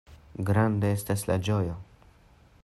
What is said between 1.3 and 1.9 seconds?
la ĝojo!